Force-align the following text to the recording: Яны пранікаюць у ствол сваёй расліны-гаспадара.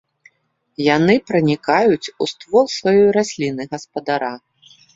Яны 0.95 1.15
пранікаюць 1.27 2.11
у 2.25 2.29
ствол 2.33 2.65
сваёй 2.79 3.07
расліны-гаспадара. 3.21 4.35